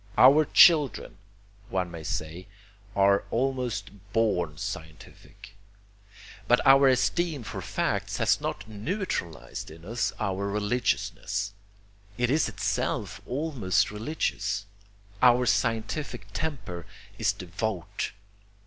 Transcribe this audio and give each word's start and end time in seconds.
Our 0.17 0.45
children, 0.45 1.19
one 1.69 1.91
may 1.91 2.01
say, 2.03 2.47
are 2.95 3.23
almost 3.29 3.91
born 4.13 4.57
scientific. 4.57 5.53
But 6.47 6.59
our 6.65 6.87
esteem 6.87 7.43
for 7.43 7.61
facts 7.61 8.17
has 8.17 8.41
not 8.41 8.67
neutralized 8.67 9.69
in 9.69 9.85
us 9.85 10.11
all 10.19 10.37
religiousness. 10.37 11.53
It 12.17 12.31
is 12.31 12.49
itself 12.49 13.21
almost 13.27 13.91
religious. 13.91 14.65
Our 15.21 15.45
scientific 15.45 16.29
temper 16.33 16.87
is 17.19 17.31
devout. 17.31 18.11